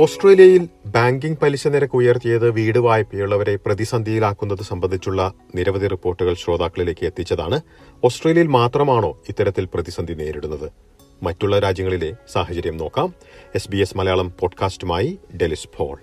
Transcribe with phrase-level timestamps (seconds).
[0.00, 7.60] ഓസ്ട്രേലിയയിൽ ബാങ്കിംഗ് പലിശ നിരക്ക് ഉയർത്തിയത് വീട് വായ്പയുള്ളവരെ പ്രതിസന്ധിയിലാക്കുന്നത് സംബന്ധിച്ചുള്ള നിരവധി റിപ്പോർട്ടുകൾ ശ്രോതാക്കളിലേക്ക് എത്തിച്ചതാണ്
[8.04, 10.70] ഓസ്ട്രേലിയയിൽ മാത്രമാണോ ഇത്തരത്തിൽ പ്രതിസന്ധി നേരിടുന്നത്?
[11.22, 13.14] മറ്റുള്ള രാജ്യങ്ങളിലെ സാഹചര്യം നോക്കാം.
[13.54, 15.98] എസ് ബി എസ് മലയാളം പോഡ്കാസ്റ്റുമായി ഡെലിസ് ഫോൾ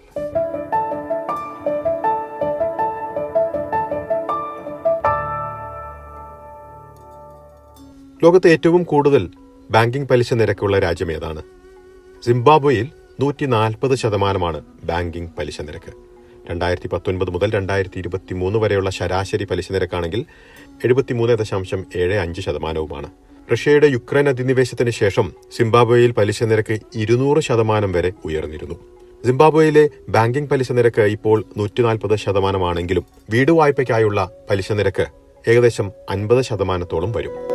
[8.24, 9.30] ലോകത്തെ ഏറ്റവും കൂടുതൽ
[9.72, 11.42] ബാങ്കിംഗ് പലിശ നിരക്കുള്ള രാജ്യം ഏതാണ്?
[12.26, 15.92] സിംബാബ്വേയിൽ നൂറ്റി നാൽപ്പത് ശതമാനമാണ് ബാങ്കിംഗ് പലിശ നിരക്ക്.
[16.50, 20.26] രണ്ടായിരത്തി പത്തൊൻപത് മുതൽ രണ്ടായിരത്തി ഇരുപത്തി മൂന്ന് വരെയുള്ള ശരാശരി പലിശ നിരക്കാണെങ്കിൽ
[20.86, 23.10] എഴുപത്തിമൂന്ന് ദശാംശം ഏഴ് അഞ്ച് ശതമാനവുമാണ്.
[23.54, 28.76] റഷ്യയുടെ യുക്രൈൻ അധിനിവേശത്തിന് ശേഷം സിംബാബ്വേയിൽ പലിശ നിരക്ക് ഇരുന്നൂറ് ശതമാനം വരെ ഉയർന്നിരുന്നു.
[29.26, 35.06] സിംബാബ്വേയിലെ ബാങ്കിംഗ് പലിശ നിരക്ക് ഇപ്പോൾ നൂറ്റി നാൽപ്പത് ശതമാനമാണെങ്കിലും വീട് വായ്പയ്ക്കായുള്ള പലിശ നിരക്ക്
[35.50, 37.55] ഏകദേശം അൻപത് ശതമാനത്തോളം വരും.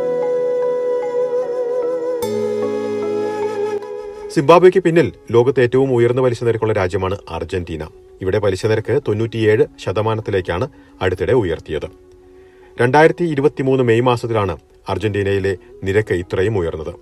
[4.33, 7.87] സിംബാബ്വേക്ക് പിന്നിൽ ലോകത്തെ ഏറ്റവും ഉയർന്ന പലിശ നിരക്കുള്ള രാജ്യമാണ് അർജന്റീന.
[8.21, 10.67] ഇവിടെ പലിശ നിരക്ക് തൊണ്ണൂറ്റിയേഴ് ശതമാനത്തിലേക്കാണ്
[11.01, 11.87] അടുത്തിടെ ഉയർത്തിയത്.
[12.81, 14.57] രണ്ടായിരത്തി ഇരുപത്തിമൂന്ന് മെയ് മാസത്തിലാണ്
[14.89, 16.93] അർജന്റീനയിലെ നിരക്ക് ഇത്രയും ഉയർന്നത്.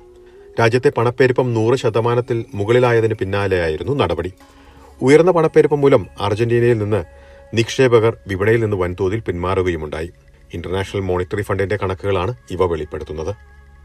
[0.59, 4.33] രാജ്യത്തെ പണപ്പെരുപ്പം നൂറ് ശതമാനത്തിൽ മുകളിലായതിന് പിന്നാലെയായിരുന്നു നടപടി.
[5.01, 7.03] ഉയർന്ന പണപ്പെരുപ്പം മൂലം അർജന്റീനയിൽ നിന്ന്
[7.53, 10.11] നിക്ഷേപകർ വിപണിയിൽ നിന്ന് വൻതോതിൽ പിന്മാറുകയുമുണ്ടായി.
[10.53, 13.35] ഇന്റർനാഷണൽ മോണിറ്ററി ഫണ്ടിന്റെ കണക്കുകളാണ് ഇവ വെളിപ്പെടുത്തുന്നത്.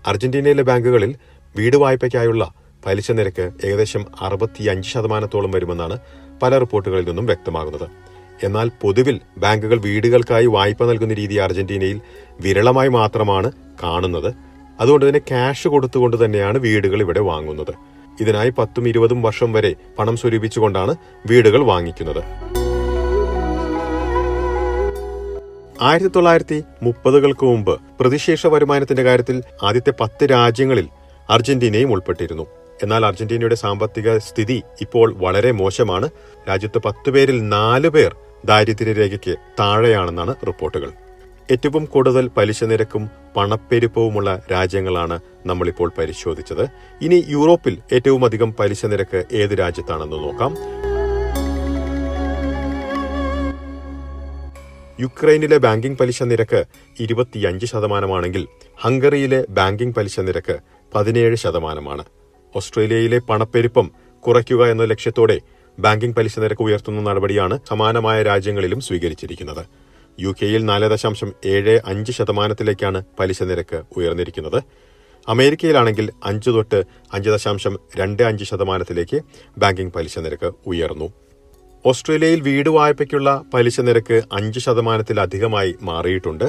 [0.06, 1.17] അർജന്റീനയിലെ ബാങ്കുകളിൽ
[1.56, 2.55] വീട് വായ്പയ്ക്കായുള്ള
[2.87, 5.99] പലിശ നിരക്ക് ഏകദേശം അറുപത്തിയഞ്ച് ശതമാനത്തോളം വരുമെന്നാണ്
[6.43, 7.87] പല റിപ്പോർട്ടുകളിൽ നിന്നും വ്യക്തമാകുന്നത്.
[8.45, 12.01] എന്നാൽ പൊതുവിൽ ബാങ്കുകൾ വീടുകൾക്കായി വായ്പ നൽകുന്ന രീതി അർജന്റീനയിൽ
[12.41, 14.35] വിരളമായി മാത്രമാണ് കാണുന്നത്.
[14.81, 17.75] അതുകൊണ്ട് തന്നെ ക്യാഷ് കൊടുത്തുകൊണ്ട് തന്നെയാണ് വീടുകൾ ഇവിടെ വാങ്ങുന്നത്.
[18.21, 20.97] ഇതിനായി പത്തും ഇരുപതും വർഷം വരെ പണം സ്വരൂപിച്ചുകൊണ്ടാണ്
[21.27, 22.23] വീടുകൾ വാങ്ങിക്കുന്നത്.
[25.81, 30.89] ആയിരത്തി തൊള്ളായിരത്തി മുപ്പതുകൾക്ക് മുമ്പ് പ്രതിശേഷ വരുമാനത്തിന്റെ കാര്യത്തിൽ ആദ്യത്തെ പത്ത് രാജ്യങ്ങളിൽ
[31.31, 32.47] അർജന്റീനയും ഉൾപ്പെട്ടിരുന്നു.
[32.85, 36.11] എന്നാൽ അർജന്റീനയുടെ സാമ്പത്തിക സ്ഥിതി ഇപ്പോൾ വളരെ മോശമാണ്.
[36.49, 40.91] രാജ്യത്ത് പത്ത് പേരിൽ നാല് പേർ ദാരിദ്ര്യരേഖയ്ക്ക് താഴെയാണെന്നാണ് റിപ്പോർട്ടുകൾ.
[41.53, 46.65] ഏറ്റവും കൂടുതൽ പലിശ നിരക്കും പണപ്പെരുപ്പവുമുള്ള രാജ്യങ്ങളാണ് നമ്മളിപ്പോൾ പരിശോധിച്ചത്.
[47.03, 50.55] ഇനി യൂറോപ്പിൽ ഏറ്റവും അധികം പലിശ നിരക്ക് ഏത് രാജ്യത്താണെന്ന് നോക്കാം.
[55.00, 56.65] യുക്രൈനിലെ ബാങ്കിംഗ് പലിശ നിരക്ക്
[57.00, 58.49] ഇരുപത്തിയഞ്ച് ശതമാനമാണെങ്കിൽ
[58.83, 60.56] ഹംഗറിയിലെ ബാങ്കിംഗ് പലിശ നിരക്ക്
[60.94, 62.05] പതിനേഴ് ശതമാനമാണ്.
[62.56, 65.41] ഓസ്ട്രേലിയയിലെ പണപ്പെരുപ്പം കുറയ്ക്കുക എന്ന ലക്ഷ്യത്തോടെ
[65.81, 69.66] ബാങ്കിംഗ് പലിശ നിരക്ക് ഉയർത്തുന്ന നടപടിയാണ് സമാനമായ രാജ്യങ്ങളിലും സ്വീകരിച്ചിരിക്കുന്നത്.
[70.20, 74.62] യു കെയിൽ നാല് ദശാംശം ഏഴ് അഞ്ച് ശതമാനത്തിലേക്കാണ് പലിശ നിരക്ക് ഉയർന്നിരിക്കുന്നത്.
[75.28, 79.20] അമേരിക്കയിലാണെങ്കിൽ അഞ്ച് തൊട്ട് അഞ്ച് ദശാംശം രണ്ട് അഞ്ച് ശതമാനത്തിലേക്ക്
[79.59, 81.12] ബാങ്കിംഗ് പലിശ നിരക്ക് ഉയർന്നു.
[81.87, 86.44] ഓസ്ട്രേലിയയിൽ വീട് വായ്പയ്ക്കുള്ള പലിശ നിരക്ക് അഞ്ച് ശതമാനത്തിലധികമായി മാറിയിട്ടുണ്ട്.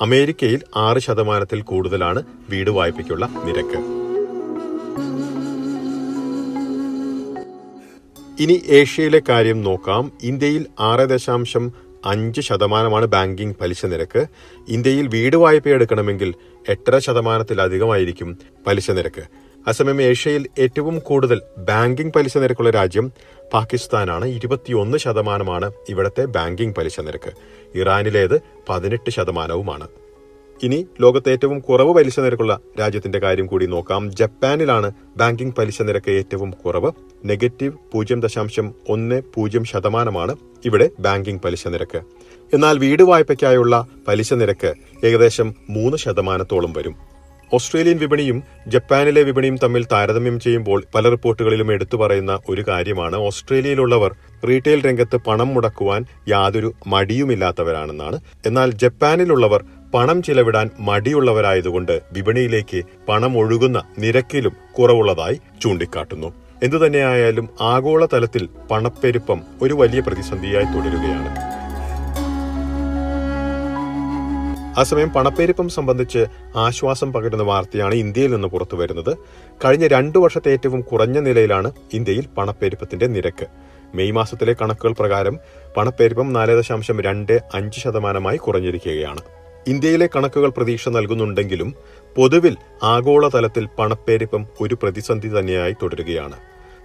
[0.00, 4.05] അമേരിക്കയിൽ ആറ് ശതമാനത്തിൽ കൂടുതലാണ് വീട് വായ്പയ്ക്കുള്ള നിരക്ക്.
[8.40, 10.12] ഇനി ഏഷ്യയിലെ കാര്യം നോക്കാം.
[10.22, 11.72] ഇന്ത്യയിൽ ആറ് ദശാംശം
[12.04, 14.26] അഞ്ച് ശതമാനമാണ് ബാങ്കിംഗ് പലിശ നിരക്ക്.
[14.68, 16.34] ഇന്ത്യയിൽ വീട് വായ്പ എടുക്കണമെങ്കിൽ
[16.68, 19.22] എട്ടര ശതമാനത്തിലധികമായിരിക്കും പലിശ നിരക്ക്.
[19.68, 23.12] അസമയം ഏഷ്യയിൽ ഏറ്റവും കൂടുതൽ ബാങ്കിംഗ് പലിശ നിരക്കുള്ള രാജ്യം
[23.52, 24.24] പാകിസ്ഥാനാണ്.
[24.24, 27.32] ഇരുപത്തിയൊന്ന് ശതമാനമാണ് ഇവിടത്തെ ബാങ്കിംഗ് പലിശ നിരക്ക്.
[27.78, 29.88] ഇറാനിലേത് പതിനെട്ട് ശതമാനവുമാണ്.
[30.62, 34.16] ഇനി ലോകത്തെ ഏറ്റവും കുറവ് പലിശ നിരക്കുള്ള രാജ്യത്തിന്റെ കാര്യം കൂടി നോക്കാം.
[34.16, 36.92] ജപ്പാനിലാണ് ബാങ്കിംഗ് പലിശ നിരക്ക് ഏറ്റവും കുറവ്.
[37.24, 42.00] നെഗറ്റീവ് പൂജ്യം ദശാംശം ഒന്ന് പൂജ്യം ശതമാനമാണ് ഇവിടെ ബാങ്കിംഗ് പലിശ നിരക്ക്.
[42.54, 44.74] എന്നാൽ വീട് വായ്പയ്ക്കായുള്ള പലിശ നിരക്ക്
[45.06, 46.96] ഏകദേശം മൂന്ന് ശതമാനത്തോളം വരും.
[47.54, 54.16] ഓസ്ട്രേലിയൻ വിപണിയും ജപ്പാനിലെ വിപണിയും തമ്മിൽ താരതമ്യം ചെയ്യുമ്പോൾ പല റിപ്പോർട്ടുകളിലും എടുത്തു പറയുന്ന ഒരു കാര്യമാണ് ഓസ്ട്രേലിയയിലുള്ളവർ
[54.48, 58.20] റീറ്റെയിൽ രംഗത്ത് പണം മുടക്കുവാൻ യാതൊരു മടിയുമില്ലാത്തവരാണെന്നാണ്.
[58.46, 59.64] എന്നാൽ ജപ്പാനിലുള്ളവർ
[59.94, 66.34] പണം ചിലവിടാൻ മടിയുള്ളവരായതുകൊണ്ട് വിപണിയിലേക്ക് പണം ഒഴുകുന്ന നിരക്കിലും കുറവുള്ളതായി ചൂണ്ടിക്കാട്ടുന്നു.
[66.62, 71.56] എന്തുതന്നെയായാലും ആഗോളതലത്തിൽ പണപ്പെരുപ്പം ഒരു വലിയ പ്രതിസന്ധിയായി തുടരുകയാണ്.
[74.78, 76.26] അസമയം പണപ്പെരുപ്പം സംബന്ധിച്ച്
[76.56, 79.16] ആശ്വാസം പകരുന്ന വാർത്തയാണ് ഇന്ത്യയിൽ നിന്ന് പുറത്തു വരുന്നത്.
[79.64, 83.46] കഴിഞ്ഞ രണ്ടു വർഷത്തെ ഏറ്റവും കുറഞ്ഞ നിലയിലാണ് ഇന്ത്യയിൽ പണപ്പെരുപ്പത്തിന്റെ നിരക്ക്.
[83.94, 85.38] മെയ് മാസത്തിലെ കണക്കുകൾ പ്രകാരം
[85.76, 89.35] പണപ്പെരുപ്പം നാല് ദശാംശം രണ്ട് അഞ്ച് ശതമാനമായി കുറഞ്ഞിരിക്കുകയാണ്.
[89.66, 91.74] ഇന്ത്യയിലെ കണക്കുകൾ പ്രതീക്ഷ നൽകുന്നുണ്ടെങ്കിലും
[92.16, 96.36] പൊതുവിൽ ആഗോളതലത്തിൽ പണപ്പെരുപ്പം ഒരു പ്രതിസന്ധി തന്നെയായി തുടരുകയാണ്.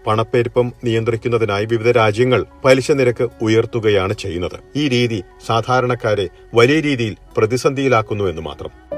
[0.07, 4.59] പണപ്പെരുപ്പം നിയന്ത്രിക്കുന്നതിനായി വിവിധ രാജ്യങ്ങൾ പലിശ നിരക്ക് ഉയർത്തുകയാണ് ചെയ്യുന്നത്.
[4.75, 8.90] ഈ രീതി സാധാരണക്കാരെ വലിയ രീതിയിൽ പ്രതിസന്ധിയിലാക്കുന്നു എന്ന് മാത്രം.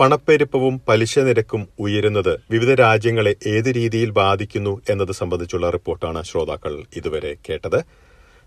[0.00, 7.84] പണപ്പെരുപ്പവും പലിശ നിരക്കും ഉയരുന്നത് വിവിധ രാജ്യങ്ങളെ ഏത് രീതിയിൽ ബാധിക്കുന്നു എന്നത് സംബന്ധിച്ചുള്ള റിപ്പോർട്ടാണ് ശ്രോതാക്കൾ ഇതുവരെ കേട്ടത്.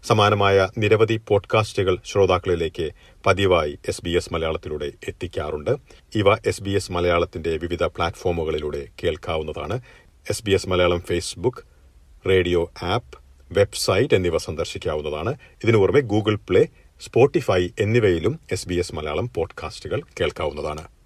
[0.03, 2.89] സമാനമായ നിരവധി പോഡ്കാസ്റ്റുകൾ ശ്രോതാക്കളിലേക്ക്
[3.25, 5.71] പതിവായി എസ് ബി എസ് മലയാളത്തിലൂടെ എത്തിക്കാറുണ്ട്.
[6.15, 9.81] ഇവ എസ് ബി എസ് മലയാളത്തിന്റെ വിവിധ പ്ലാറ്റ്ഫോമുകളിലൂടെ കേൾക്കാവുന്നതാണ്.
[10.29, 11.63] S B S Malayalam Facebook
[12.29, 13.17] radio app
[13.51, 15.35] website എന്നിവ സന്ദർശിക്കാവുന്നതാണ്.
[15.63, 16.67] ഇതിനു പുറമെ ഗൂഗിൾ പ്ലേ
[17.01, 20.96] സ്പോട്ടിഫൈ എന്നിവയിലും എസ് ബി എസ് മലയാളം പോഡ്കാസ്റ്റുകൾ കേൾക്കാവുന്നതാണ്.